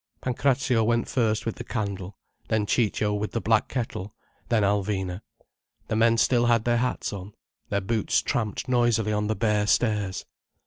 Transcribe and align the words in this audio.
Pancrazio 0.19 0.83
went 0.83 1.07
first 1.07 1.45
with 1.45 1.57
the 1.57 1.63
candle—then 1.63 2.65
Ciccio 2.65 3.13
with 3.13 3.33
the 3.33 3.39
black 3.39 3.67
kettle—then 3.67 4.63
Alvina. 4.63 5.21
The 5.89 5.95
men 5.95 6.17
still 6.17 6.47
had 6.47 6.63
their 6.65 6.77
hats 6.77 7.13
on. 7.13 7.33
Their 7.69 7.81
boots 7.81 8.23
tramped 8.23 8.67
noisily 8.67 9.13
on 9.13 9.27
the 9.27 9.35
bare 9.35 9.67
stairs. 9.67 10.25